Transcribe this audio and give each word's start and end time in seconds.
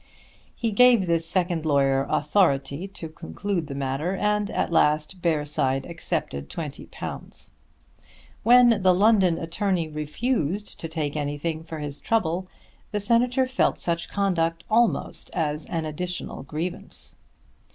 He 0.55 0.71
gave 0.71 1.05
this 1.05 1.27
second 1.27 1.63
lawyer 1.63 2.07
authority 2.09 2.87
to 2.87 3.07
conclude 3.07 3.67
the 3.67 3.75
matter, 3.75 4.15
and 4.15 4.49
at 4.49 4.71
last 4.71 5.21
Bearside 5.21 5.85
accepted 5.87 6.49
£20. 6.49 7.51
When 8.41 8.81
the 8.81 8.95
London 8.95 9.37
attorney 9.37 9.87
refused 9.87 10.79
to 10.79 10.87
take 10.87 11.15
anything 11.15 11.61
for 11.63 11.77
his 11.77 11.99
trouble, 11.99 12.47
the 12.89 12.99
Senator 12.99 13.45
felt 13.45 13.77
such 13.77 14.09
conduct 14.09 14.63
almost 14.71 15.29
as 15.35 15.67
an 15.67 15.85
additional 15.85 16.41
grievance. 16.41 17.15